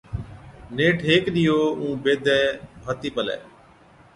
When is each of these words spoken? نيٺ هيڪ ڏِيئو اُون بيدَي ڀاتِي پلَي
نيٺ 0.75 0.97
هيڪ 1.09 1.23
ڏِيئو 1.33 1.59
اُون 1.79 1.91
بيدَي 2.03 2.39
ڀاتِي 2.83 3.09
پلَي 3.15 3.37